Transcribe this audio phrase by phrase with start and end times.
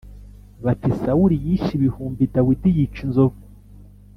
[0.65, 3.39] bati ‘sawuli yishe ibihumbi, dawidi yica inzovu’?”